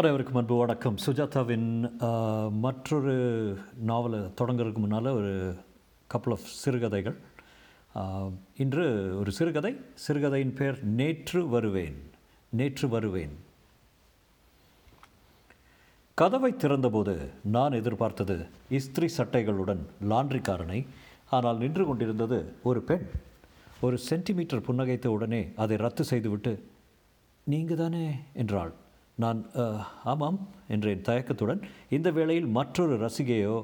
அனைவருக்கும் 0.00 0.38
அன்பு 0.38 0.54
வணக்கம். 0.60 0.96
சுஜாதாவின் 1.02 1.66
மற்றொரு 2.64 3.12
நாவலை 3.88 4.18
தொடங்குறதுக்கு 4.38 4.80
முன்னால் 4.84 5.08
ஒரு 5.18 5.34
கப்புள் 6.10 6.34
ஆஃப் 6.36 6.48
சிறுகதைகள். 6.62 7.16
இன்று 8.62 8.86
ஒரு 9.20 9.32
சிறுகதை. 9.36 9.72
சிறுகதையின் 10.06 10.52
பெயர் 10.60 10.82
நேற்று 11.00 11.42
வருவேன். 11.54 11.98
நேற்று 12.60 12.88
வருவேன். 12.94 13.36
கதவை 16.14 16.52
திறந்தபோது 16.52 17.14
நான் 17.56 17.78
எதிர்பார்த்தது 17.80 18.38
இஸ்திரி 18.78 19.10
சட்டைகளுடன் 19.18 19.84
லாண்ட்ரிக்காரனை 20.12 20.80
ஆனால் 21.38 21.62
நின்று 21.64 21.86
கொண்டிருந்தது 21.86 22.40
ஒரு 22.70 22.82
பெண். 22.90 23.06
ஒரு 23.80 23.98
சென்டிமீட்டர் 24.10 24.66
புன்னகைத்த 24.70 25.06
உடனே 25.18 25.44
அதை 25.56 25.76
ரத்து 25.76 26.04
செய்துவிட்டு 26.04 26.54
நீங்கள் 27.44 27.82
தானே 27.84 28.06
என்றாள். 28.32 28.74
நான் 29.22 29.40
ஆமாம் 30.12 30.38
என்றேன் 30.74 31.04
தயக்கத்துடன். 31.08 31.60
இந்த 31.96 32.08
வேளையில் 32.10 32.48
மற்றொரு 32.56 32.94
ரசிகையோ 33.04 33.56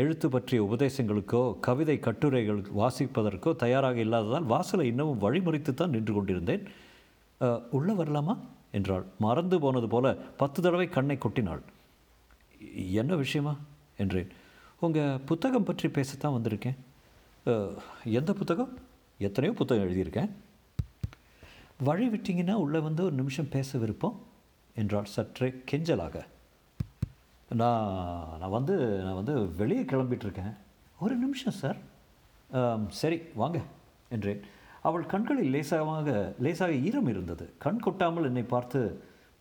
எழுத்து 0.00 0.26
பற்றிய 0.28 0.60
உபதேசங்களுக்கோ 0.64 1.40
கவிதை 1.66 1.96
கட்டுரைகள் 1.98 2.60
வாசிப்பதற்கோ 2.80 3.50
தயாராக 3.56 3.98
இல்லாததால் 4.04 4.50
வாசலை 4.52 4.86
இன்னமும் 4.86 5.22
வழிமறித்துத்தான் 5.24 5.94
நின்று 5.94 6.14
கொண்டிருந்தேன். 6.14 6.64
உள்ளே 7.70 7.94
வரலாமா? 8.00 8.34
என்றாள். 8.78 9.04
மறந்து 9.18 9.56
போனது 9.64 9.88
போல 9.88 10.14
பத்து 10.42 10.58
தடவை 10.62 10.86
கண்ணை 10.88 11.16
கொட்டினாள். 11.24 11.62
என்ன 13.00 13.12
விஷயமா? 13.22 13.54
என்றேன். 14.02 14.30
உங்கள் 14.80 15.22
புத்தகம் 15.30 15.66
பற்றி 15.68 15.88
பேசத்தான் 15.88 16.36
வந்திருக்கேன். 16.36 16.78
எந்த 18.18 18.30
புத்தகம்? 18.32 18.72
எத்தனையோ 19.20 19.54
புத்தகம் 19.56 19.84
எழுதியிருக்கேன். 19.86 20.30
வழி 21.88 22.06
விட்டிங்கன்னா 22.08 22.56
உள்ளே 22.64 22.80
வந்து 22.88 23.02
ஒரு 23.04 23.14
நிமிஷம் 23.20 23.52
பேச 23.54 23.78
விருப்பம். 23.78 24.16
என்றாள் 24.82 25.12
சற்றே 25.14 25.48
கெஞ்சலாக. 25.70 26.16
நான் 27.60 27.88
நான் 28.40 28.54
வந்து 28.58 28.76
நான் 29.06 29.18
வந்து 29.20 29.34
வெளியே 29.60 29.82
கிளம்பிட்டு 29.90 30.26
இருக்கேன் 30.26 30.54
ஒரு 30.98 31.14
நிமிஷம் 31.24 31.58
சார். 31.62 31.78
சரி 33.00 33.18
வாங்க 33.40 33.58
என்றேன். 34.10 34.40
அவள் 34.88 35.10
கண்களில் 35.12 35.52
லேசாக 35.54 36.14
லேசாக 36.44 36.80
ஈரம் 36.88 37.10
இருந்தது. 37.12 37.44
கண் 37.64 37.82
கொட்டாமல் 37.84 38.28
என்னை 38.30 38.44
பார்த்து 38.54 38.80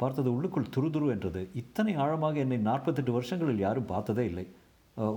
பார்த்தது 0.02 0.30
உள்ளுக்குள் 0.36 0.74
துருதுரு 0.76 1.08
என்றது. 1.16 1.42
இத்தனை 1.62 1.94
ஆழமாக 2.04 2.38
என்னை 2.44 2.60
நாற்பத்தெட்டு 2.68 3.12
வருஷங்களில் 3.16 3.64
யாரும் 3.66 3.92
பார்த்ததே 3.92 4.24
இல்லை. 4.32 4.46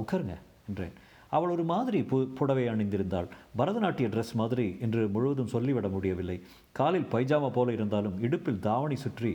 உட்காருங்க 0.02 0.36
என்றேன். 0.70 0.94
அவள் 1.36 1.52
ஒரு 1.54 1.64
மாதிரி 1.70 1.98
பு 2.10 2.18
புடவை 2.38 2.64
அணிந்திருந்தாள். 2.72 3.28
பரதநாட்டிய 3.58 4.06
ட்ரெஸ் 4.14 4.34
மாதிரி 4.40 4.66
என்று 4.84 5.00
முழுவதும் 5.14 5.52
சொல்லிவிட 5.54 5.88
முடியவில்லை. 5.94 6.36
காலில் 6.78 7.10
பைஜாமா 7.14 7.48
போல 7.56 7.74
இருந்தாலும் 7.78 8.18
இடுப்பில் 8.26 8.64
தாவணி 8.68 8.98
சுற்றி 9.04 9.32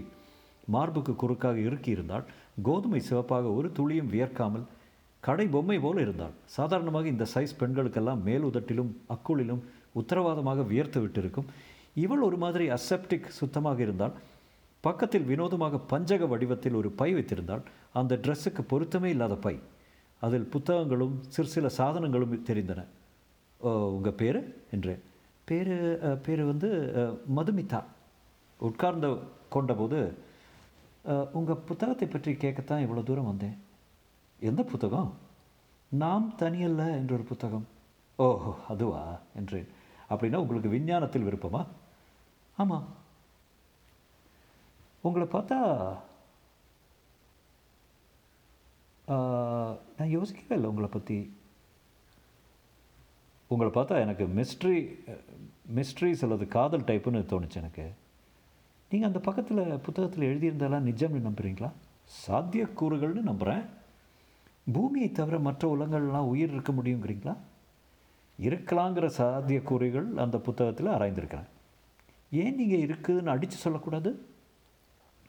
மார்புக்கு 0.68 1.14
குறுக்காக 1.16 1.58
இறுக்கி 1.60 1.90
இருந்தாள் 1.90 2.26
கோதுமை 2.62 3.02
சிவப்பாக 3.10 3.46
ஒரு 3.58 3.72
துளியும் 3.78 4.12
வியர்க்காமல் 4.12 4.66
கடை 5.20 5.46
பொம்மை 5.48 5.80
போல 5.80 6.02
இருந்தாள். 6.02 6.34
சாதாரணமாக 6.46 7.08
இந்த 7.08 7.26
சைஸ் 7.34 7.60
பெண்களுக்கெல்லாம் 7.60 8.22
மேல் 8.24 8.44
உதட்டிலும் 8.44 8.92
அக்குளிலும் 9.08 9.62
உத்தரவாதமாக 10.00 10.66
வியர்த்து 10.68 11.00
விட்டிருக்கும். 11.02 11.50
இவள் 11.94 12.22
ஒரு 12.22 12.38
மாதிரி 12.38 12.66
அசெப்டிக் 12.70 13.28
சுத்தமாக 13.40 13.82
இருந்தாள். 13.82 14.14
பக்கத்தில் 14.82 15.28
வினோதமாக 15.30 15.80
பஞ்சக 15.92 16.26
வடிவத்தில் 16.26 16.74
ஒரு 16.74 16.90
பை 16.90 17.10
வைத்திருந்தாள். 17.16 17.64
அந்த 17.94 18.20
ட்ரெஸ்ஸுக்கு 18.24 18.62
பொருத்தமே 18.72 19.10
இல்லாத 19.16 19.36
பை. 19.36 19.56
அதில் 20.22 20.50
புத்தகங்களும் 20.54 21.16
சிறு 21.28 21.48
சில 21.48 21.70
சாதனங்களும் 21.78 22.36
தெரிந்தன. 22.50 22.82
உங்கள் 23.96 24.18
பேர்? 24.22 24.40
என்றேன். 24.72 25.02
பேர் 25.46 25.74
பேர் 26.26 26.44
வந்து 26.44 26.70
மதுமிதா. 27.38 27.84
உட்கார்ந்த 28.60 29.08
கொண்டபோது 29.50 30.00
உங்கள் 31.38 31.64
புத்தகத்தை 31.70 32.08
பற்றி 32.08 32.32
கேட்கத்தான் 32.34 32.84
இவ்வளோ 32.86 33.04
தூரம் 33.04 33.30
வந்தேன். 33.32 33.58
எந்த 34.40 34.62
புத்தகம்? 34.72 35.12
நாம் 35.92 36.28
தனியல்ல 36.40 36.82
என்ற 37.00 37.12
ஒரு 37.18 37.26
புத்தகம். 37.32 37.66
ஓஹோ 38.20 38.52
அதுவா? 38.74 39.04
என்றேன். 39.40 39.70
அப்படின்னா 40.10 40.42
உங்களுக்கு 40.44 40.70
விஞ்ஞானத்தில் 40.70 41.28
விருப்பமா? 41.28 41.62
ஆமாம் 42.58 42.88
உங்களை 45.08 45.28
பார்த்தா 45.28 45.60
நான் 49.98 50.16
யோசிக்கவே 50.18 50.56
இல்லை 50.58 50.70
உங்களை 50.70 50.90
பற்றி 50.92 51.18
உங்களை 53.48 53.72
பார்த்தா 53.72 53.96
எனக்கு 54.06 54.26
மிஸ்ட்ரி 54.38 54.78
மிஸ்ட்ரிஸ் 55.78 56.24
அல்லது 56.26 56.46
காதல் 56.58 56.88
டைப்புன்னு 56.90 57.22
தோணுச்சு 57.32 57.58
எனக்கு. 57.62 57.86
நீங்கள் 58.92 59.10
அந்த 59.10 59.20
பக்கத்தில் 59.20 59.80
புத்தகத்தில் 59.86 60.28
எழுதியிருந்தாலாம் 60.32 60.88
நிஜம்னு 60.90 61.28
நம்புகிறீங்களா 61.28 61.70
சாத்தியக்கூறுகள்னு 62.28 63.22
நம்புகிறேன் 63.30 63.64
பூமியை 64.74 65.12
தவிர 65.12 65.40
மற்ற 65.40 65.76
உலகங்கள்லாம் 65.76 66.30
உயிர் 66.34 66.52
இருக்க 66.52 66.72
முடியுங்கிறீங்களா? 66.72 67.36
இருக்கலாங்கிற 68.42 69.08
சாத்தியக்கூறுகள் 69.18 70.14
அந்த 70.14 70.38
புத்தகத்தில் 70.38 70.88
ஆராய்ந்திருக்கிறேன். 70.88 71.48
ஏன் 72.32 72.56
நீங்கள் 72.56 72.84
இருக்குதுன்னு 72.86 73.34
அடித்து 73.36 73.56
சொல்லக்கூடாது? 73.56 74.12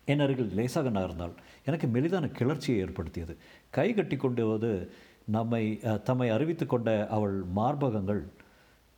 என் 0.05 0.21
அருகில் 0.21 0.55
லேசாக 0.55 0.91
நகர்ந்தால் 0.91 1.35
எனக்கு 1.65 1.87
மெலிதான 1.87 2.31
கிளர்ச்சியை 2.31 2.81
ஏற்படுத்தியது. 2.81 3.37
கை 3.71 3.95
கட்டி 3.95 4.17
கொண்டுவது 4.17 4.93
நம்மை 5.25 5.81
தம்மை 6.05 6.29
அறிவித்து 6.29 6.67
கொண்ட 6.67 7.09
அவள் 7.09 7.37
மார்பகங்கள் 7.57 8.23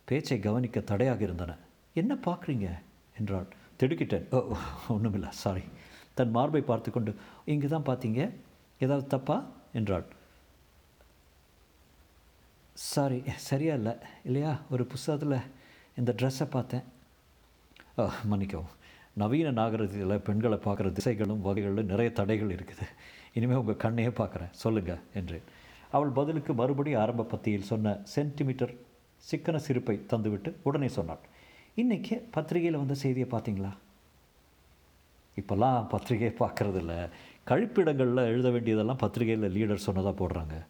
பேச்சை 0.05 0.39
கவனிக்க 0.39 0.79
தடையாக 0.79 1.23
இருந்தன. 1.23 1.57
என்ன 1.93 2.15
பார்க்குறீங்க? 2.25 2.69
என்றாள். 3.19 3.47
திடுக்கிட்டேன். 3.79 4.25
ஓ 4.31 4.57
ஒன்றுமில்ல 4.89 5.29
சாரி 5.29 5.61
தன் 6.13 6.29
மார்பை 6.29 6.61
பார்த்து 6.61 6.91
கொண்டு 6.91 7.15
இங்கே 7.45 7.67
தான் 7.67 7.85
பார்த்தீங்க? 7.85 8.31
ஏதாவது 8.79 9.07
தப்பா? 9.07 9.45
என்றாள். 9.73 10.05
சாரி 12.73 13.23
சரியா 13.35 13.73
இல்லை 13.73 13.93
இல்லையா? 14.23 14.61
ஒரு 14.69 14.85
புஸ்தகத்தில் 14.85 15.39
இந்த 15.97 16.15
ட்ரெஸ்ஸை 16.17 16.45
பார்த்தேன். 16.49 16.83
ஆ, 17.99 18.13
மன்னிக்கவும். 18.23 18.73
நவீன 19.13 19.51
நாகரிகத்தில் 19.51 20.19
பெண்களை 20.19 20.57
பார்க்குற 20.57 20.91
திசைகளும் 20.91 21.41
வகைகளும் 21.41 21.85
நிறைய 21.85 22.11
தடைகள் 22.11 22.55
இருக்குது. 22.55 22.87
இனிமேல் 23.33 23.57
உங்கள் 23.57 23.75
கண்ணையே 23.75 24.07
பார்க்குறேன். 24.07 24.51
சொல்லுங்கள் 24.51 24.99
என்றேன். 25.13 25.41
அவள் 25.91 26.09
பதிலுக்கு 26.09 26.53
மறுபடியும் 26.53 27.01
ஆரம்ப 27.01 27.23
பத்தியில் 27.23 27.61
சொன்ன 27.61 27.99
சென்டிமீட்டர் 28.03 28.73
சிக்கன 29.17 29.57
சிரிப்பை 29.57 30.05
தந்துவிட்டு 30.07 30.53
உடனே 30.63 30.87
சொன்னாள். 30.87 31.19
இன்றைக்கி 31.77 32.21
பத்திரிகையில் 32.31 32.79
வந்த 32.79 32.93
செய்தியை 32.93 33.29
பார்த்தீங்களா? 33.31 33.69
இப்போல்லாம் 35.35 35.87
பத்திரிகையை 35.87 36.35
பார்க்குறதில்ல. 36.39 37.09
கழிப்பிடங்களில் 37.47 38.25
எழுத 38.25 38.49
வேண்டியதெல்லாம் 38.49 38.97
பத்திரிகையில் 38.97 39.55
லீடர் 39.55 39.85
சொன்னதாக 39.85 40.13
போடுறாங்க. 40.21 40.65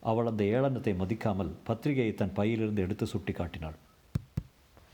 அவள் 0.00 0.26
அந்த 0.26 0.44
ஏளனத்தை 0.44 0.96
மதிக்காமல் 0.96 1.52
பத்திரிகையை 1.64 2.14
தன் 2.14 2.32
பையிலிருந்து 2.32 2.82
எடுத்து 2.82 3.06
சுட்டி 3.06 3.32
காட்டினாள். 3.32 3.76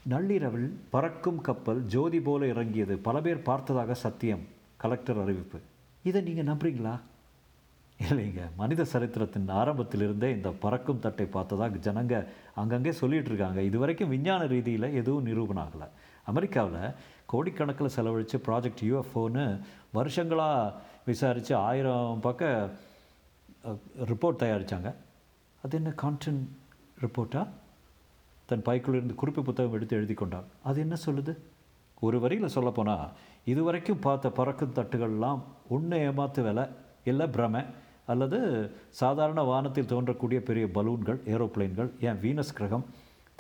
நள்ளிரவில் 0.02 0.78
பறக்கும் 0.90 1.41
கப்பல் 1.41 1.86
ஜோதி 1.86 2.20
போல 2.20 2.46
இறங்கியது 2.46 2.98
பல 2.98 3.20
பேர் 3.20 3.42
பார்த்ததாக 3.42 3.94
சத்தியம் 3.94 4.46
கலெக்டர் 4.76 5.20
அறிவிப்பு. 5.20 5.60
இதை 6.02 6.22
நீங்கள் 6.22 6.54
நம்புறீங்களா? 6.54 7.00
இல்லைங்க. 8.04 8.42
மனித 8.60 8.82
சரித்திரத்தின் 8.92 9.48
ஆரம்பத்திலிருந்தே 9.60 10.28
இந்த 10.37 10.48
பறக்கும் 10.62 11.03
தட்டை 11.04 11.26
பார்த்ததாக 11.34 11.78
ஜனங்க 11.87 12.15
அங்கங்கே 12.60 12.92
சொல்லிகிட்ருக்காங்க 13.00 13.60
இது 13.69 13.78
வரைக்கும் 13.82 14.12
விஞ்ஞான 14.15 14.47
ரீதியில் 14.54 14.94
எதுவும் 15.00 15.26
நிரூபணம் 15.28 15.62
ஆகலை 15.65 15.88
அமெரிக்காவில் 16.32 16.94
கோடிக்கணக்கில் 17.32 17.94
செலவழித்து 17.97 18.38
ப்ராஜெக்ட் 18.47 18.82
யூஎஃப்ஓன்னு 18.88 19.44
வருஷங்களாக 19.98 20.75
விசாரித்து 21.10 21.54
ஆயிரம் 21.69 22.20
பக்க 22.26 22.70
ரிப்போர்ட் 24.10 24.42
தயாரித்தாங்க 24.42 24.91
அது 25.65 25.76
என்ன 25.81 25.91
கான்டென்ட் 26.03 26.44
ரிப்போர்ட்டா? 27.04 27.42
தன் 28.48 28.65
பைக்குள்ளிருந்து 28.66 29.21
குறிப்பு 29.21 29.42
புத்தகம் 29.42 29.76
எடுத்து 29.76 29.97
எழுதி 29.97 30.15
கொண்டாள் 30.15 30.48
அது 30.69 30.78
என்ன 30.84 30.97
சொல்லுது? 31.06 31.32
ஒரு 32.06 32.16
வரியில் 32.25 32.54
சொல்லப்போனால் 32.56 33.06
இதுவரைக்கும் 33.53 34.04
பார்த்த 34.06 34.31
பறக்கும் 34.38 34.76
தட்டுகள்லாம் 34.78 35.41
ஒன்று 35.69 35.98
ஏமாத்து 36.09 36.42
வேலை 36.48 36.65
இல்லை 37.10 37.27
பிரமை. 37.28 37.62
அல்லது 38.06 38.39
சாதாரண 39.03 39.42
வானத்தில் 39.42 39.91
தோன்றக்கூடிய 39.92 40.39
பெரிய 40.48 40.66
பலூன்கள் 40.77 41.21
ஏரோப்ளேன்கள் 41.34 41.91
ஏன் 42.01 42.21
வீனஸ் 42.24 42.56
கிரகம் 42.59 42.84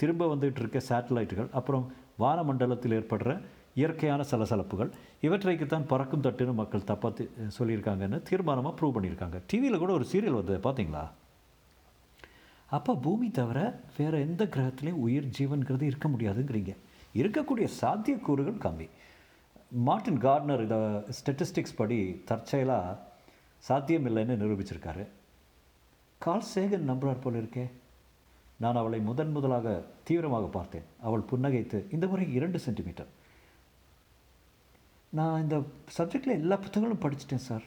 திரும்ப 0.00 0.28
வந்துகிட்டு 0.34 0.62
இருக்க 0.62 0.80
சேட்டலைட்டுகள் 0.88 1.50
அப்புறம் 1.58 1.84
வானமண்டலத்தில் 2.22 2.96
ஏற்படுற 2.98 3.32
இயற்கையான 3.80 4.24
சலசலப்புகள் 4.30 4.90
இவற்றைக்குத்தான் 5.26 5.86
பறக்கும் 5.86 6.24
தட்டுன்னு 6.24 6.52
மக்கள் 6.52 6.88
தப்பாக 6.90 7.26
சொல்லியிருக்காங்கன்னு 7.58 8.18
தீர்மானமாக 8.28 8.74
ப்ரூவ் 8.78 8.96
பண்ணியிருக்காங்க. 8.96 9.38
டிவியில் 9.46 9.82
கூட 9.82 9.92
ஒரு 9.92 10.06
சீரியல் 10.12 10.40
வந்து 10.40 10.56
பார்த்தீங்களா 10.66 11.04
அப்போ 12.76 12.92
பூமி 13.06 13.28
தவிர 13.30 13.58
வேறு 13.96 14.20
எந்த 14.26 14.44
கிரகத்திலையும் 14.44 15.02
உயிர் 15.06 15.32
ஜீவன்கிறது 15.38 15.82
இருக்க 15.82 16.08
முடியாதுங்கிறீங்க. 16.08 16.72
இருக்கக்கூடிய 17.20 17.66
சாத்தியக்கூறுகள் 17.80 18.62
கம்மி. 18.64 18.86
மார்டின் 19.88 20.20
கார்ட்னர் 20.24 20.62
இதை 20.66 20.78
ஸ்டெட்டிஸ்டிக்ஸ் 21.18 21.76
படி 21.76 21.98
தற்செயலாக 22.30 22.96
சாத்தியம் 23.66 24.06
இல்லைன்னு 24.08 24.34
நிரூபிச்சிருக்காரு. 24.42 25.04
கால் 26.24 26.48
சேகன் 26.54 26.88
நம்புறார் 26.90 27.24
போல 27.24 27.38
இருக்கே. 27.38 27.64
நான் 28.62 28.78
அவளை 28.80 28.98
முதன் 29.00 29.30
முதலாக 29.30 29.68
தீவிரமாக 30.04 30.46
பார்த்தேன். 30.46 30.88
அவள் 31.06 31.28
புன்னகைத்து 31.30 31.78
இந்த 31.94 32.06
முறை 32.06 32.26
இரண்டு 32.38 32.58
சென்டிமீட்டர். 32.58 33.10
நான் 35.18 35.42
இந்த 35.42 35.56
சப்ஜெக்டில் 35.96 36.38
எல்லா 36.40 36.56
புத்தகங்களும் 36.56 37.02
படிச்சிட்டேன் 37.04 37.46
சார். 37.48 37.64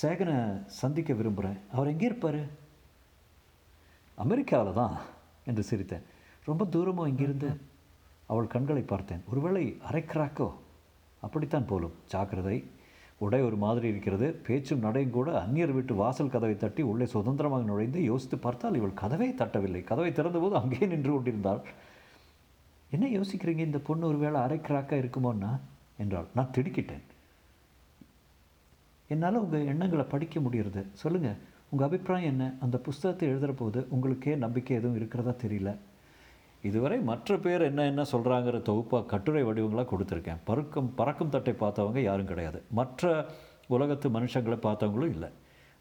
சேகனை 0.00 0.36
சந்திக்க 0.66 1.14
விரும்புகிறேன் 1.14 1.60
அவர் 1.72 1.92
எங்கே 1.92 2.04
இருப்பார்? 2.04 2.40
அமெரிக்காவில் 4.24 4.78
தான் 4.80 4.96
என்று 5.44 5.64
சிரித்தேன். 5.70 6.06
ரொம்ப 6.44 6.64
தூரமாக 6.64 7.08
இங்கிருந்து? 7.08 7.50
அவள் 8.26 8.52
கண்களை 8.54 8.82
பார்த்தேன். 8.82 9.22
ஒருவேளை 9.30 9.64
அரைக்கிறாக்கோ 9.90 10.48
அப்படித்தான் 11.20 11.66
போலும். 11.66 11.94
ஜாக்கிரதை. 12.08 12.58
உடை 13.18 13.40
ஒரு 13.42 13.56
மாதிரி 13.56 13.88
இருக்கிறது. 13.88 14.26
பேச்சும் 14.46 14.78
நடையும் 14.78 15.10
கூட. 15.10 15.46
அந்நியர் 15.46 15.72
வீட்டு 15.72 15.94
வாசல் 15.94 16.30
கதவை 16.30 16.56
தட்டி 16.56 16.82
உள்ளே 16.82 17.06
சுதந்திரமாக 17.06 17.64
நுழைந்து 17.64 18.04
யோசித்து 18.04 18.38
பார்த்தால் 18.38 18.74
இவள் 18.74 19.00
கதவை 19.02 19.28
தட்டவில்லை. 19.28 19.84
கதவை 19.84 20.12
திறந்தபோது 20.12 20.54
அங்கே 20.54 20.86
நின்று 20.86 21.12
கொண்டிருந்தாள். 21.12 21.62
என்ன 22.90 23.06
யோசிக்கிறீங்க? 23.06 23.64
இந்த 23.70 23.78
பொண்ணு 23.78 24.06
ஒருவேளை 24.06 24.40
கிராக்காக 24.40 25.00
இருக்குமோன்னா 25.02 25.52
என்றாள். 25.96 26.28
நான் 26.34 26.54
திடுக்கிட்டேன். 26.56 27.04
என்னால் 29.08 29.34
உங்கள் 29.34 29.66
எண்ணங்களை 29.66 30.04
படிக்க 30.04 30.40
முடியறது. 30.40 30.84
சொல்லுங்கள் 30.92 31.36
உங்கள் 31.70 31.86
அபிப்பிராயம் 31.86 32.30
என்ன? 32.30 32.54
அந்த 32.60 32.78
புஸ்தகத்தை 32.78 33.28
எழுதுகிற 33.28 33.52
போது 33.52 33.86
உங்களுக்கே 33.90 34.36
நம்பிக்கை 34.36 34.76
எதுவும் 34.76 34.96
இருக்கிறதா 34.96 35.30
தெரியல. 35.30 35.76
இதுவரை 36.62 36.98
மற்ற 37.00 37.36
பேர் 37.36 37.62
என்ன 37.62 37.84
என்ன 37.84 38.02
சொல்கிறாங்கிற 38.12 38.62
தொகுப்பாக 38.62 39.06
கட்டுரை 39.06 39.44
வடிவங்களாக 39.44 39.88
கொடுத்துருக்கேன். 39.90 40.40
பறக்கும் 40.44 40.94
பறக்கும் 40.94 41.28
தட்டை 41.28 41.54
பார்த்தவங்க 41.60 41.98
யாரும் 41.98 42.26
கிடையாது. 42.26 42.62
மற்ற 42.70 43.26
உலகத்து 43.66 44.08
மனுஷங்களை 44.08 44.58
பார்த்தவங்களும் 44.66 45.14
இல்லை. 45.16 45.28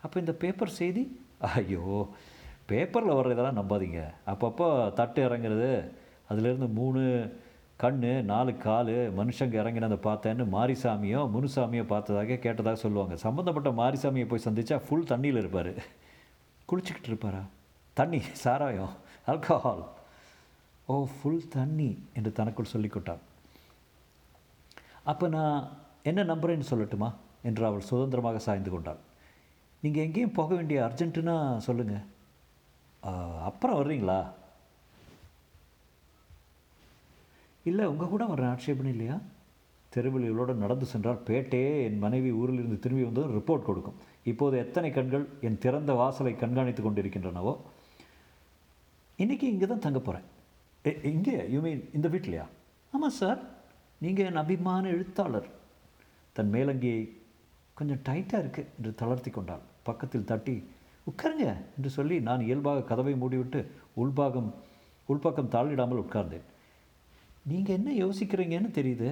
அப்போ 0.02 0.20
இந்த 0.20 0.34
பேப்பர் 0.34 0.78
செய்தி? 0.82 1.22
ஐயோ 1.40 2.10
பேப்பரில் 2.66 3.18
வர்றதெல்லாம் 3.20 3.60
நம்பாதீங்க. 3.60 4.02
அப்பப்போ 4.26 4.94
தட்டு 4.94 5.30
இறங்குறது 5.30 5.92
அதுலேருந்து 6.30 6.74
மூணு 6.74 7.02
கண் 7.78 8.00
நாலு 8.24 8.58
கால் 8.58 9.14
மனுஷங்க 9.20 9.56
இறங்கினதை 9.62 9.98
பார்த்தேன்னு 10.08 10.46
மாரிசாமியோ 10.56 11.20
முனுசாமியோ 11.36 11.84
பார்த்ததாக 11.86 12.40
கேட்டதாக 12.46 12.74
சொல்லுவாங்க. 12.74 13.16
சம்மந்தப்பட்ட 13.16 13.70
மாரிசாமியை 13.70 14.28
போய் 14.28 14.46
சந்தித்தா 14.46 14.82
ஃபுல் 14.88 15.10
தண்ணியில் 15.12 15.42
இருப்பார். 15.44 15.74
குளிச்சுக்கிட்டு 16.70 17.12
இருப்பாரா? 17.12 17.44
தண்ணி 17.94 18.22
சாராயம் 18.44 18.96
ஆல்கஹால் 19.28 19.84
ஓ 20.94 20.96
ஃபுல் 21.14 21.42
தண்ணி 21.56 21.90
என்று 22.18 22.32
தனக்குள் 22.40 22.74
சொல்லிக்கொண்டாள் 22.74 23.24
அப்போ 25.12 25.26
நான் 25.36 25.58
என்ன 26.10 26.22
நம்புறேன்னு 26.30 26.70
சொல்லட்டுமா? 26.70 27.10
என்று 27.48 27.64
அவள் 27.68 27.88
சுதந்திரமாக 27.90 28.40
சாய்ந்து 28.46 28.70
கொண்டாள். 28.72 29.00
நீங்கள் 29.84 30.06
எங்கேயும் 30.06 30.38
போக 30.38 30.52
வேண்டிய 30.58 30.78
அர்ஜென்ட்டுனா 30.86 31.36
சொல்லுங்கள் 31.68 32.06
அப்புறம் 33.50 33.80
வர்றீங்களா? 33.80 34.20
இல்லை 37.72 37.86
உங்கள் 37.92 38.12
கூட 38.14 38.24
வர 38.32 38.46
ஆட்சேபணம் 38.54 38.94
இல்லையா? 38.96 39.18
தெருவில் 39.96 40.28
இவளோடு 40.30 40.54
நடந்து 40.64 40.86
சென்றால் 40.94 41.26
பேட்டையே 41.28 41.74
என் 41.88 42.02
மனைவி 42.06 42.32
ஊரிலிருந்து 42.40 42.80
திரும்பி 42.86 43.06
வந்ததும் 43.08 43.36
ரிப்போர்ட் 43.38 43.68
கொடுக்கும். 43.70 44.00
இப்போது 44.32 44.56
எத்தனை 44.64 44.90
கண்கள் 44.98 45.26
என் 45.50 45.62
திறந்த 45.66 45.92
வாசலை 46.02 46.34
கண்காணித்து 46.44 46.84
கொண்டிருக்கின்றனவோ? 46.84 47.54
இன்றைக்கி 49.24 49.48
இங்கே 49.54 49.70
தான் 49.74 49.86
தங்க 49.86 50.00
போகிறேன் 50.00 50.28
இங்கே 51.12 51.36
யூ 51.54 51.60
மீன் 51.66 51.84
இந்த 51.98 52.08
வீட்லையா 52.14 52.46
ஆமாம் 52.94 53.18
சார் 53.22 53.40
நீங்கள் 54.04 54.28
என் 54.30 54.42
அபிமான 54.42 54.84
எழுத்தாளர். 54.96 55.48
தன் 56.36 56.52
மேலங்கியை 56.56 57.02
கொஞ்சம் 57.78 58.04
டைட்டாக 58.08 58.42
இருக்குது 58.44 58.70
என்று 58.78 58.92
தளர்த்தி 59.02 59.32
கொண்டாள். 59.32 59.64
பக்கத்தில் 59.88 60.30
தட்டி 60.32 60.56
உட்காருங்க 61.10 61.48
என்று 61.78 61.90
சொல்லி 61.98 62.16
நான் 62.28 62.46
இயல்பாக 62.48 62.86
கதவை 62.92 63.14
மூடிவிட்டு 63.22 63.60
உள்பாகம் 64.02 64.50
உள்பக்கம் 65.10 65.52
தாளிடாமல் 65.56 66.02
உட்கார்ந்தேன். 66.04 66.46
நீங்கள் 67.50 67.78
என்ன 67.78 67.90
யோசிக்கிறீங்கன்னு 68.04 68.72
தெரியுது. 68.80 69.10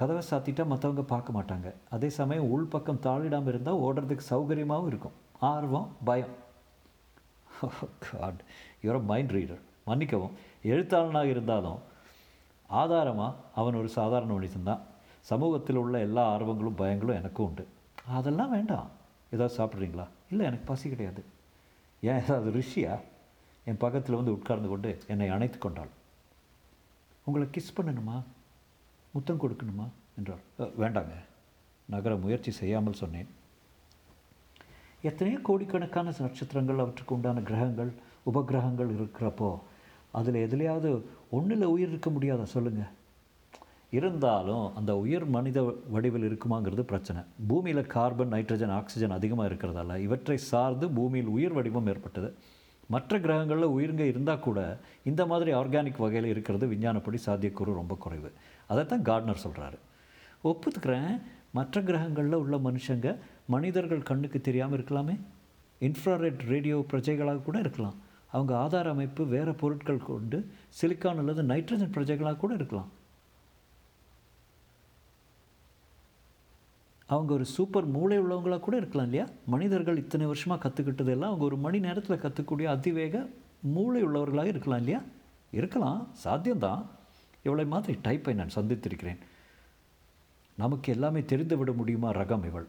கதவை 0.00 0.22
சாத்திட்டா 0.30 0.64
மற்றவங்க 0.72 1.04
பார்க்க 1.12 1.36
மாட்டாங்க. 1.38 1.68
அதே 1.94 2.08
சமயம் 2.18 2.50
உள்பக்கம் 2.54 3.02
தாளிடாமல் 3.06 3.52
இருந்தால் 3.52 3.80
ஓடுறதுக்கு 3.86 4.30
சௌகரியமாகவும் 4.30 4.90
இருக்கும். 4.92 5.16
ஆர்வம் 5.52 5.88
பயம். 6.08 6.34
காட் 8.06 8.42
யுவர் 8.84 9.06
மைண்ட் 9.10 9.34
ரீடர் 9.36 9.62
மன்னிக்கவும். 9.86 10.34
எழுத்தாளனாக 10.62 11.26
இருந்தாலும் 11.26 11.78
ஆதாரமாக 12.66 13.36
அவன் 13.54 13.74
ஒரு 13.74 13.88
சாதாரண 13.88 14.32
மனிதன்தான் 14.32 14.80
சமூகத்தில் 15.20 15.76
உள்ள 15.76 15.98
எல்லா 15.98 16.36
ஆர்வங்களும் 16.36 16.78
பயங்களும் 16.78 17.14
எனக்கும் 17.14 17.46
உண்டு. 17.46 17.66
அதெல்லாம் 18.06 18.50
வேண்டாம். 18.50 18.90
ஏதாவது 19.30 19.64
சாப்பிட்றீங்களா? 19.64 20.06
இல்லை 20.30 20.46
எனக்கு 20.46 20.64
பசி 20.64 20.88
கிடையாது. 20.88 21.24
ஏன் 22.00 22.20
ஏதாவது 22.20 22.58
ருஷியா 22.58 23.00
என் 23.64 23.76
பக்கத்தில் 23.76 24.14
வந்து 24.14 24.32
உட்கார்ந்து 24.32 24.68
கொண்டு 24.68 24.98
என்னை 25.06 25.28
அணைத்து 25.28 25.58
கொண்டாள். 25.58 25.88
உங்களை 27.24 27.48
கிஸ் 27.48 27.80
பண்ணணுமா? 27.80 28.22
முத்தம் 29.10 29.40
கொடுக்கணுமா? 29.40 29.86
என்றாள். 30.16 30.38
வேண்டாங்க. 30.58 31.12
நகர 31.84 32.16
முயற்சி 32.16 32.50
செய்யாமல் 32.50 32.92
சொன்னேன். 32.92 33.28
எத்தனையோ 35.02 35.38
கோடிக்கணக்கான 35.38 36.12
நட்சத்திரங்கள் 36.18 36.78
அவற்றுக்கு 36.78 37.14
உண்டான 37.14 37.40
கிரகங்கள் 37.40 37.92
உபகிரகங்கள் 38.34 38.90
இருக்கிறப்போ 38.90 39.58
அதில் 40.10 40.38
எதுலையாவது 40.46 40.90
ஒன்றில் 41.30 41.72
உயிர் 41.74 41.88
இருக்க 41.88 42.10
முடியாத 42.10 42.44
சொல்லுங்கள் 42.44 42.94
இருந்தாலும் 43.90 44.76
அந்த 44.76 44.96
உயிர் 44.96 45.26
மனித 45.26 45.58
வடிவில் 45.90 46.26
இருக்குமாங்கிறது 46.28 46.80
பிரச்சனை. 46.80 47.20
பூமியில் 47.48 47.86
கார்பன் 47.86 48.32
நைட்ரஜன் 48.32 48.74
ஆக்சிஜன் 48.78 49.10
அதிகமாக 49.10 49.48
இருக்கிறதால 49.50 49.98
இவற்றை 50.06 50.36
சார்ந்து 50.36 50.88
பூமியில் 50.88 51.26
உயிர் 51.26 51.52
வடிவம் 51.52 51.86
ஏற்பட்டது. 51.86 52.34
மற்ற 52.88 53.20
கிரகங்களில் 53.20 53.74
உயிருங்க 53.76 54.04
இருந்தால் 54.06 54.44
கூட 54.46 54.78
இந்த 55.04 55.26
மாதிரி 55.26 55.52
ஆர்கானிக் 55.52 56.02
வகையில் 56.04 56.30
இருக்கிறது 56.30 56.66
விஞ்ஞானப்படி 56.66 57.18
சாத்தியக்கூறு 57.26 57.72
ரொம்ப 57.80 57.94
குறைவு. 57.94 58.30
அதைத்தான் 58.66 59.02
கார்ட்னர் 59.02 59.44
சொல்கிறாரு 59.46 59.78
ஒப்புத்துக்கிறேன் 60.44 61.20
மற்ற 61.52 61.80
கிரகங்களில் 61.82 62.40
உள்ள 62.42 62.56
மனுஷங்க 62.56 63.16
மனிதர்கள் 63.46 64.08
கண்ணுக்கு 64.10 64.40
தெரியாமல் 64.40 64.78
இருக்கலாமே? 64.78 65.16
இன்ஃப்ராரெட் 65.80 66.40
ரேடியோ 66.52 66.84
பிரஜைகளாக 66.92 67.42
கூட 67.42 67.58
இருக்கலாம். 67.58 67.96
அவங்க 68.32 68.58
ஆதார 68.58 68.90
அமைப்பு 68.90 69.26
வேறு 69.26 69.54
பொருட்கள் 69.54 70.04
கொண்டு 70.06 70.50
சிலிக்கான் 70.82 71.18
அல்லது 71.18 71.42
நைட்ரஜன் 71.42 71.90
பிரஜைகளாக 71.90 72.36
கூட 72.36 72.54
இருக்கலாம். 72.54 72.88
அவங்க 77.06 77.32
ஒரு 77.32 77.44
சூப்பர் 77.44 77.84
மூளை 77.84 78.20
உள்ளவங்களாக 78.20 78.60
கூட 78.60 78.76
இருக்கலாம் 78.76 79.10
இல்லையா? 79.10 79.30
மனிதர்கள் 79.46 79.96
இத்தனை 79.96 80.26
வருஷமாக 80.26 80.68
கற்றுக்கிட்டது 80.68 81.06
எல்லாம் 81.06 81.22
அவங்க 81.22 81.44
ஒரு 81.44 81.56
மணி 81.56 81.78
நேரத்தில் 81.78 82.18
கற்றுக்கூடிய 82.18 82.64
அதிவேக 82.64 83.28
மூளை 83.60 84.04
உள்ளவர்களாக 84.04 84.44
இருக்கலாம் 84.44 84.78
இல்லையா? 84.78 85.00
இருக்கலாம். 85.52 86.08
சாத்தியம்தான். 86.24 86.86
இவளை 87.42 87.66
மாதிரி 87.66 87.98
டைப்பை 88.04 88.34
நான் 88.34 88.50
சந்தித்திருக்கிறேன். 88.54 89.18
நமக்கு 90.56 90.92
எல்லாமே 90.92 91.24
தெரிந்து 91.24 91.56
விட 91.56 91.72
முடியுமா 91.72 92.10
ரகம் 92.10 92.44
இவள்? 92.44 92.66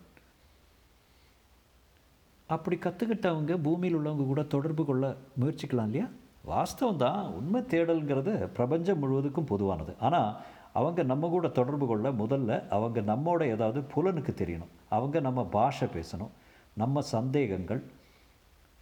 அப்படி 2.55 2.75
கற்றுக்கிட்டவங்க 2.85 3.56
பூமியில் 3.65 3.97
உள்ளவங்க 3.99 4.25
கூட 4.29 4.44
தொடர்பு 4.53 4.83
கொள்ள 4.85 5.06
முயற்சிக்கலாம் 5.39 5.89
இல்லையா? 5.89 6.07
வாஸ்தவம் 6.51 7.01
தான் 7.03 7.19
உண்மை 7.39 7.59
தேடல்ங்கிறது 7.73 8.33
பிரபஞ்சம் 8.57 9.01
முழுவதுக்கும் 9.01 9.49
பொதுவானது. 9.51 9.94
ஆனால் 10.07 10.29
அவங்க 10.79 11.03
நம்ம 11.11 11.29
கூட 11.35 11.47
தொடர்பு 11.59 11.85
கொள்ள 11.87 12.07
முதல்ல 12.21 12.51
அவங்க 12.75 12.99
நம்மோட 13.11 13.41
ஏதாவது 13.56 13.79
புலனுக்கு 13.94 14.33
தெரியணும். 14.41 14.71
அவங்க 14.95 15.19
நம்ம 15.27 15.44
பாஷை 15.56 15.87
பேசணும். 15.97 16.31
நம்ம 16.81 17.01
சந்தேகங்கள் 17.15 17.81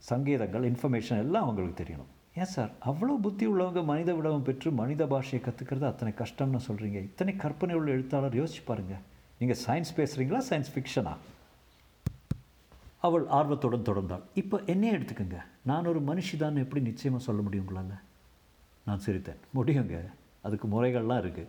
சங்கீதங்கள் 0.03 0.65
இன்ஃபர்மேஷன் 0.71 1.21
எல்லாம் 1.24 1.45
அவங்களுக்கு 1.45 1.77
தெரியணும். 1.83 2.12
ஏன் 2.41 2.51
சார்? 2.55 2.71
அவ்வளோ 2.89 3.13
புத்தி 3.25 3.45
உள்ளவங்க 3.51 3.81
மனித 3.91 4.09
விடவம் 4.17 4.45
பெற்று 4.47 4.69
மனித 4.81 5.05
பாஷையை 5.13 5.39
கற்றுக்கிறது 5.43 5.86
அத்தனை 5.91 6.12
கஷ்டம்னு 6.19 6.62
சொல்கிறீங்க 6.67 7.00
இத்தனை 7.09 7.33
கற்பனை 7.43 7.75
உள்ள 7.79 7.89
எழுத்தாளர் 7.95 8.38
யோசிச்சு 8.41 8.63
பாருங்கள் 8.67 9.01
நீங்கள் 9.39 9.59
சயின்ஸ் 9.65 9.93
பேசுகிறீங்களா 10.00 10.41
சயின்ஸ் 10.50 10.71
ஃபிக்ஷனா 10.75 11.13
அவள் 12.98 13.27
ஆர்வத்துடன் 13.27 13.82
தொடர்ந்தாள். 13.82 14.22
இப்போ 14.34 14.62
என்னையே 14.66 14.96
எடுத்துக்கோங்க. 14.96 15.38
நான் 15.62 15.86
ஒரு 15.86 16.01
மனுஷிதான் 16.01 16.56
எப்படி 16.56 16.84
நிச்சயமாக 16.84 17.24
சொல்ல 17.24 17.42
முடியும் 17.42 17.68
உங்களால்? 17.68 18.00
நான் 18.86 19.00
சிரித்தேன். 19.06 19.36
முடியுங்க. 19.56 20.12
அதுக்கு 20.42 20.68
முறைகள்லாம் 20.68 21.22
இருக்குது 21.22 21.48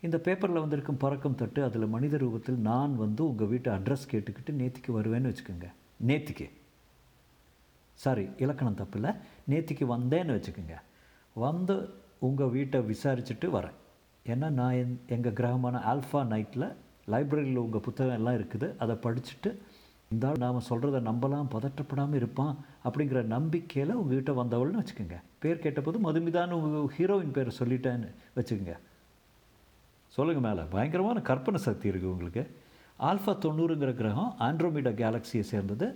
இந்த 0.00 0.18
பேப்பரில் 0.18 0.58
வந்திருக்கும் 0.58 0.96
பறக்கும் 0.96 1.34
தட்டு 1.34 1.64
அதில் 1.64 1.86
மனித 1.86 2.16
ரூபத்தில் 2.16 2.58
நான் 2.58 2.96
வந்து 2.96 3.28
உங்கள் 3.28 3.46
வீட்டு 3.46 3.74
அட்ரஸ் 3.74 4.08
கேட்டுக்கிட்டு 4.10 4.50
நேத்திக்கு 4.50 4.86
வருவேன்னு 4.86 5.34
வச்சுக்கோங்க. 5.34 5.72
நேத்திக்கு? 6.06 6.50
சாரி 7.92 8.28
இலக்கணம் 8.36 8.76
தப்பில்லை. 8.76 9.16
நேத்திக்கு 9.50 9.86
வந்தேன்னு 9.90 10.42
வச்சுக்கோங்க. 10.42 10.80
வந்து 11.34 11.90
உங்கள் 12.18 12.48
வீட்டை 12.48 12.80
விசாரிச்சுட்டு 12.80 13.44
வரேன். 13.44 13.72
ஏன்னா 14.26 14.50
நான் 14.50 14.72
என் 14.72 15.00
எங்கள் 15.06 15.32
கிரகமான 15.32 15.78
ஆல்ஃபா 15.78 16.24
நைட்டில் 16.26 16.74
லைப்ரரியில் 17.06 17.56
உங்கள் 17.56 17.80
புத்தகம் 17.80 18.14
எல்லாம் 18.14 18.34
இருக்குது. 18.34 18.76
அதை 18.76 18.96
படிச்சுட்டு 18.96 19.56
இந்த 20.14 20.26
நாம் 20.42 20.66
சொல்கிறத 20.68 20.98
நம்பலாம் 21.08 21.48
பதற்றப்படாமல் 21.54 22.18
இருப்பான் 22.20 22.52
அப்படிங்கிற 22.86 23.20
நம்பிக்கையில் 23.32 23.98
உங்ககிட்ட 24.00 24.32
வந்தவள்னு 24.40 24.80
வச்சுக்கோங்க. 24.80 25.16
பேர் 25.42 25.62
கேட்டபோது 25.64 25.98
மதுமிதான்னு 26.06 26.58
உங்கள் 26.58 26.92
ஹீரோயின் 26.96 27.34
பேரை 27.36 27.52
சொல்லிட்டேன்னு 27.60 28.10
வச்சுக்கோங்க. 28.36 28.74
சொல்லுங்கள் 30.16 30.46
மேலே. 30.48 30.62
பயங்கரமான 30.74 31.20
கற்பனை 31.30 31.60
சக்தி 31.66 31.90
இருக்குது 31.90 32.12
உங்களுக்கு. 32.14 32.42
ஆல்ஃபா 33.08 33.32
தொண்ணூறுங்கிற 33.44 33.90
கிரகம் 34.00 34.30
ஆண்ட்ரோமீடா 34.48 34.92
கேலக்சியை 35.00 35.44
சேர்ந்தது. 35.52 35.86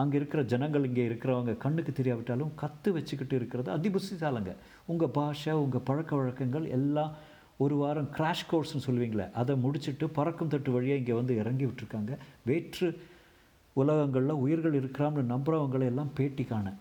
அங்கே 0.00 0.16
இருக்கிற 0.20 0.40
ஜனங்கள் 0.52 0.86
இங்கே 0.88 1.04
இருக்கிறவங்க 1.10 1.52
கண்ணுக்கு 1.64 1.92
தெரியாவிட்டாலும் 1.96 2.52
கற்று 2.62 2.90
வச்சுக்கிட்டு 2.96 3.34
இருக்கிறது 3.38 3.70
அதிபுத்திசாலங்க 3.76 4.52
உங்கள் 4.92 5.12
பாஷை 5.16 5.54
உங்கள் 5.64 5.86
பழக்க 5.88 6.12
வழக்கங்கள் 6.20 6.66
எல்லாம் 6.78 7.14
ஒரு 7.64 7.76
வாரம் 7.80 8.10
கிராஷ் 8.16 8.44
கோர்ஸ்னு 8.50 8.84
சொல்லுவீங்களே 8.86 9.26
அதை 9.40 9.54
முடிச்சுட்டு 9.64 10.06
பறக்கும் 10.18 10.52
தட்டு 10.52 10.70
வழியாக 10.74 11.00
இங்கே 11.00 11.16
வந்து 11.20 11.34
இறங்கி 11.42 11.64
விட்டுருக்காங்க. 11.66 12.12
வேற்று 12.50 12.88
உலகங்களில் 13.72 14.30
உயிர்கள் 14.30 14.82
இருக்கிறாம்னு 14.82 15.22
நம்புகிறவங்களை 15.22 15.84
எல்லாம் 15.84 16.12
பேட்டி 16.12 16.44
காண. 16.44 16.74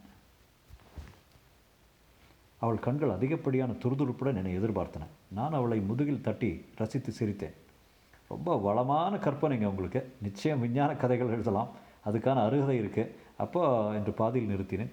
அவள் 2.59 2.79
கண்கள் 2.79 3.09
அதிகப்படியான 3.09 3.71
துருதுருப்புடன் 3.71 4.35
என்னை 4.35 4.59
எதிர்பார்த்தன. 4.59 5.05
நான் 5.27 5.53
அவளை 5.53 5.79
முதுகில் 5.79 6.21
தட்டி 6.21 6.65
ரசித்து 6.75 7.13
சிரித்தேன். 7.19 7.53
ரொம்ப 8.27 8.57
வளமான 8.57 9.15
கற்பனைங்க 9.15 9.65
உங்களுக்கு. 9.65 10.13
நிச்சயம் 10.21 10.59
விஞ்ஞான 10.59 10.95
கதைகள் 10.95 11.27
எழுதலாம். 11.27 11.69
அதுக்கான 12.05 12.45
அருகதை 12.45 12.79
இருக்குது 12.79 13.11
அப்போ 13.37 13.91
என்று 13.93 14.11
பாதியில் 14.11 14.49
நிறுத்தினேன். 14.49 14.91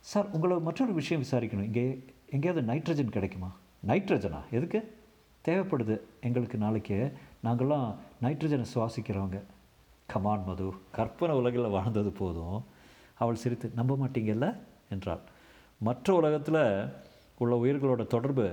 சார் 0.00 0.28
உங்களை 0.30 0.58
மற்றொரு 0.58 0.92
விஷயம் 0.92 1.22
விசாரிக்கணும். 1.22 1.64
இங்கே 1.64 2.04
எங்கேயாவது 2.30 2.72
நைட்ரஜன் 2.72 3.10
கிடைக்குமா? 3.10 3.56
நைட்ரஜனா? 3.86 4.40
எதுக்கு? 4.50 4.98
தேவைப்படுது 5.44 6.00
எங்களுக்கு 6.20 6.58
நாளைக்கு. 6.58 7.12
நாங்கள்லாம் 7.44 7.94
நைட்ரஜனை 8.22 8.64
சுவாசிக்கிறவங்க. 8.74 9.42
கமான் 10.12 10.46
மது 10.48 10.66
கற்பனை 10.96 11.34
உலகில் 11.40 11.74
வாழ்ந்தது 11.76 12.10
போதும். 12.20 12.58
அவள் 13.22 13.40
சிரித்து 13.42 13.66
நம்ப 13.78 13.94
மாட்டீங்கல்ல? 14.02 14.46
என்றாள். 14.94 15.22
மற்ற 15.80 16.14
உலகத்தில் 16.20 16.62
உள்ள 17.42 17.54
உயிர்களோட 17.62 18.02
தொடர்பு 18.14 18.46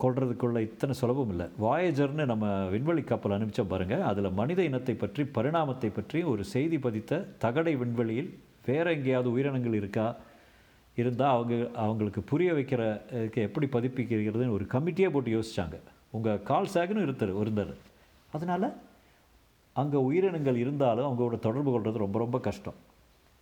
கொள்றதுக்குள்ள 0.00 0.58
இத்தனை 0.66 0.94
சுலபம் 1.00 1.30
இல்லை. 1.32 1.46
வாயேஜர்னு 1.64 2.24
நம்ம 2.32 2.46
விண்வெளி 2.74 3.02
கப்பல் 3.04 3.34
அனுப்பிச்சோம் 3.36 3.72
பாருங்கள் 3.72 4.04
அதில் 4.10 4.36
மனித 4.40 4.60
இனத்தை 4.68 4.94
பற்றி 4.94 5.22
பரிணாமத்தை 5.36 5.90
பற்றி 5.96 6.18
ஒரு 6.32 6.42
செய்தி 6.54 6.78
பதித்த 6.86 7.20
தகடை 7.44 7.74
விண்வெளியில் 7.82 8.30
வேறு 8.66 8.92
எங்கேயாவது 8.96 9.28
உயிரினங்கள் 9.34 9.78
இருக்கா? 9.80 10.06
இருந்தால் 10.96 11.34
அவங்க 11.34 11.54
அவங்களுக்கு 11.84 12.20
புரிய 12.30 12.50
வைக்கிறதுக்கு 12.56 13.40
எப்படி 13.48 13.66
பதிப்பிக்கிறதுன்னு 13.74 14.56
ஒரு 14.58 14.64
கமிட்டியே 14.74 15.08
போட்டு 15.14 15.30
யோசித்தாங்க 15.36 15.76
உங்கள் 16.16 16.44
கால் 16.50 16.72
சேகனும் 16.74 17.04
இருந்தார் 17.06 17.32
இருந்தார் 17.42 17.74
அதனால் 18.32 18.68
அங்கே 19.80 19.98
உயிரினங்கள் 20.08 20.60
இருந்தாலும் 20.62 21.06
அவங்களோட 21.08 21.36
தொடர்பு 21.46 21.70
கொள்வது 21.72 21.98
ரொம்ப 22.04 22.18
ரொம்ப 22.24 22.38
கஷ்டம். 22.46 22.78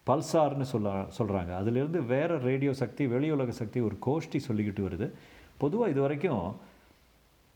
பல்சார்னு 0.07 0.67
சொல்ல 0.73 0.89
சொல்கிறாங்க 1.19 1.53
அதிலிருந்து 1.61 2.01
வேறு 2.13 2.35
ரேடியோ 2.49 2.73
சக்தி 2.81 3.05
வெளியுலக 3.15 3.55
சக்தி 3.61 3.79
ஒரு 3.89 3.97
கோஷ்டி 4.07 4.39
சொல்லிக்கிட்டு 4.49 4.83
வருது. 4.87 5.07
பொதுவாக 5.63 5.93
இது 5.93 6.01
வரைக்கும் 6.07 6.45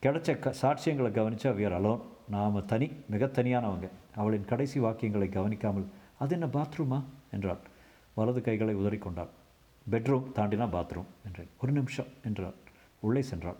கிடைச்ச 0.03 0.29
க 0.43 0.53
சாட்சியங்களை 0.61 1.09
கவனித்தா 1.17 1.49
வியர் 1.57 1.75
அலோன் 1.79 2.01
நாம் 2.35 2.65
தனி 2.71 2.87
மிக 3.13 3.25
தனியானவங்க 3.37 3.87
அவளின் 4.21 4.49
கடைசி 4.51 4.77
வாக்கியங்களை 4.85 5.27
கவனிக்காமல் 5.35 5.87
அது 6.23 6.33
என்ன 6.37 6.47
பாத்ரூமா 6.55 6.99
என்றாள். 7.35 7.61
வலது 8.17 8.41
கைகளை 8.47 8.73
உதறிக்கொண்டாள். 8.81 9.31
பெட்ரூம் 9.85 10.25
தாண்டினா 10.37 10.65
பாத்ரூம் 10.75 11.09
என்றேன். 11.27 11.51
ஒரு 11.61 11.71
நிமிஷம் 11.77 12.09
என்றாள். 12.29 12.57
உள்ளே 13.05 13.21
சென்றாள். 13.31 13.59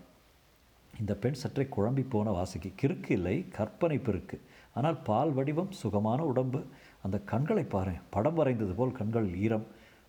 இந்த 0.94 1.12
பெண் 1.22 1.38
சற்றே 1.42 1.64
குழம்பி 1.76 2.04
போன 2.14 2.30
வாசிக்கு 2.38 2.70
கிறுக்கு 2.80 3.10
இல்லை 3.18 3.36
கற்பனை 3.58 3.98
பெருக்கு. 4.08 4.36
ஆனால் 4.78 4.98
பால் 5.08 5.32
வடிவம் 5.36 5.72
சுகமான 5.80 6.20
உடம்பு 6.32 6.60
அந்த 7.04 7.16
கண்களை 7.30 7.64
பாரு 7.74 7.94
படம் 8.14 8.36
வரைந்தது 8.38 8.74
போல் 8.78 8.98
கண்கள் 8.98 9.28
ஈரம் 9.44 9.66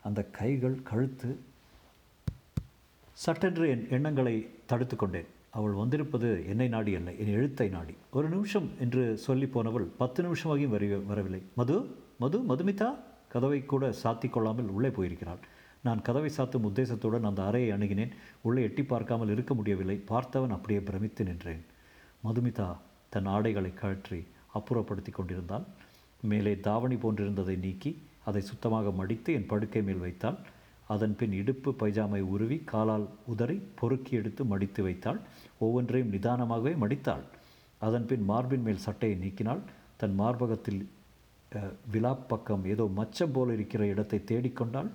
அந்த 0.07 0.19
கைகள் 0.37 0.77
கழுத்து. 0.89 1.29
சட்டென்று 3.23 3.65
என் 3.73 3.85
எண்ணங்களை 3.95 4.35
தடுத்து 4.69 4.95
கொண்டேன். 4.95 5.29
அவள் 5.57 5.79
வந்திருப்பது 5.79 6.29
என்னை 6.51 6.67
நாடி 6.75 6.91
அல்ல 6.99 7.09
என் 7.23 7.33
எழுத்தை 7.37 7.67
நாடி. 7.75 7.95
ஒரு 8.17 8.27
நிமிஷம் 8.29 8.67
என்று 8.83 9.03
சொல்லி 9.25 9.47
போனவள் 9.55 9.87
பத்து 10.01 10.19
நிமிஷமாகியும் 10.27 10.73
வரி 10.75 10.87
வரவில்லை. 11.11 11.41
மது 11.59 11.75
மது 12.23 12.37
மதுமிதா? 12.51 12.89
கதவை 13.33 13.59
கூட 13.65 13.83
சாத்தி 14.03 14.27
கொள்ளாமல் 14.29 14.71
உள்ளே 14.75 14.89
போயிருக்கிறாள். 14.97 15.43
நான் 15.87 16.03
கதவை 16.07 16.29
சாத்தும் 16.37 16.65
உத்தேசத்துடன் 16.69 17.27
அந்த 17.29 17.41
அறையை 17.49 17.69
அணுகினேன். 17.75 18.13
உள்ளே 18.47 18.61
எட்டி 18.67 18.83
பார்க்காமல் 18.83 19.33
இருக்க 19.35 19.53
முடியவில்லை. 19.59 19.97
பார்த்தவன் 20.11 20.55
அப்படியே 20.57 20.81
பிரமித்து 20.89 21.23
நின்றேன். 21.29 21.63
மதுமிதா 22.25 22.69
தன் 23.15 23.29
ஆடைகளை 23.35 23.71
கழற்றி 23.73 24.19
அப்புறப்படுத்தி 24.57 25.11
கொண்டிருந்தாள் 25.13 25.65
மேலே 26.31 26.53
தாவணி 26.67 26.95
போன்றிருந்ததை 27.03 27.55
நீக்கி 27.65 27.91
அதை 28.27 28.41
சுத்தமாக 28.49 28.91
மடித்து 28.99 29.29
என் 29.37 29.49
படுக்கை 29.51 29.81
மேல் 29.83 30.03
வைத்தாள். 30.03 30.37
அதன் 30.93 31.15
பின் 31.19 31.33
இடுப்பு 31.39 31.69
பைஜாமை 31.81 32.19
உருவி 32.33 32.57
காலால் 32.71 33.05
உதறி 33.31 33.57
பொறுக்கி 33.79 34.13
எடுத்து 34.19 34.43
மடித்து 34.51 34.81
வைத்தாள். 34.83 35.19
ஒவ்வொன்றையும் 35.59 36.13
நிதானமாகவே 36.13 36.73
மடித்தாள். 36.83 37.23
அதன் 37.77 38.05
பின் 38.05 38.23
மார்பின் 38.23 38.65
மேல் 38.67 38.83
சட்டையை 38.85 39.17
நீக்கினாள். 39.23 39.61
தன் 39.97 40.15
மார்பகத்தில் 40.19 40.81
விழாப்பக்கம் 41.93 42.27
பக்கம் 42.27 42.63
ஏதோ 42.73 42.85
மச்சம் 42.99 43.33
போல 43.33 43.53
இருக்கிற 43.53 43.83
இடத்தை 43.85 44.19
தேடிக்கொண்டால் 44.31 44.89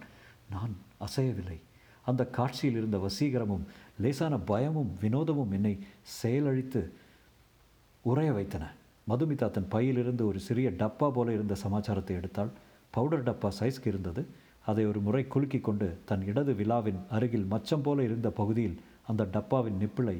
நான் 0.54 0.72
அசையவில்லை. 1.06 1.58
அந்த 2.04 2.22
காட்சியில் 2.36 2.78
இருந்த 2.80 2.98
வசீகரமும் 3.06 3.64
லேசான 4.04 4.34
பயமும் 4.50 4.90
வினோதமும் 5.02 5.52
என்னை 5.58 5.74
செயலழித்து 6.18 6.82
உறைய 8.04 8.30
வைத்தன. 8.38 8.64
மதுமிதா 9.08 9.46
தன் 9.50 9.68
பையிலிருந்து 9.68 10.26
ஒரு 10.26 10.40
சிறிய 10.40 10.68
டப்பா 10.70 11.06
போல 11.10 11.32
இருந்த 11.32 11.54
சமாச்சாரத்தை 11.54 12.16
எடுத்தாள். 12.16 12.50
பவுடர் 12.90 13.26
டப்பா 13.28 13.48
சைஸ்க்கு 13.60 13.86
இருந்தது. 13.86 14.22
அதை 14.66 14.84
ஒரு 14.86 15.00
முறை 15.00 15.26
குலுக்கி 15.26 15.60
கொண்டு 15.60 15.86
தன் 16.04 16.24
இடது 16.26 16.52
விழாவின் 16.54 17.00
அருகில் 17.10 17.46
மச்சம் 17.50 17.82
போல 17.82 18.02
இருந்த 18.02 18.30
பகுதியில் 18.30 18.76
அந்த 19.06 19.28
டப்பாவின் 19.32 19.78
நிப்பிளை 19.82 20.16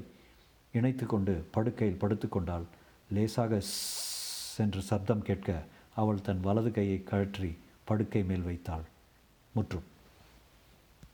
இணைத்து 0.73 1.07
கொண்டு 1.07 1.35
படுக்கையில் 1.50 2.00
படுத்துக்கொண்டாள் 2.00 2.66
லேசாக 3.11 3.61
சென்று 4.57 4.80
சப்தம் 4.80 5.23
கேட்க 5.23 5.50
அவள் 5.95 6.21
தன் 6.21 6.40
வலது 6.40 6.71
கையை 6.71 6.99
கழற்றி 7.02 7.50
படுக்கை 7.85 8.23
மேல் 8.25 8.42
வைத்தாள். 8.42 8.85
முற்றும். 9.54 9.87